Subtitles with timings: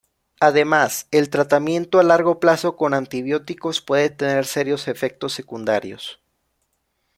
[0.39, 6.19] Además, el tratamiento a largo plazo con antibióticos puede tener serios efectos secundarios.